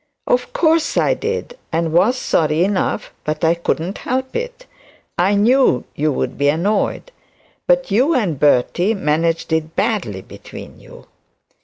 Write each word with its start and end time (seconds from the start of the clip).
'Of 0.25 0.51
course 0.51 0.97
I 0.97 1.13
did 1.13 1.59
and 1.71 1.93
was 1.93 2.17
sorry 2.17 2.63
enough; 2.63 3.13
but 3.23 3.43
I 3.43 3.53
could 3.53 3.79
not 3.79 3.99
help 3.99 4.35
it. 4.35 4.65
I 5.15 5.35
knew 5.35 5.83
you 5.95 6.11
would 6.11 6.39
be 6.39 6.49
annoyed. 6.49 7.11
But 7.67 7.91
you 7.91 8.15
and 8.15 8.39
Bertie 8.39 8.95
managed 8.95 9.53
it 9.53 9.75
badly 9.75 10.21
between 10.23 10.79
you.' 10.79 11.05